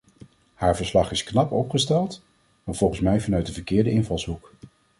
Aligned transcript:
Haar 0.53 0.75
verslag 0.75 1.11
is 1.11 1.23
knap 1.23 1.51
opgesteld, 1.51 2.21
maar 2.63 2.75
volgens 2.75 2.99
mij 3.01 3.21
vanuit 3.21 3.47
een 3.47 3.53
verkeerde 3.53 3.89
invalshoek. 3.91 4.51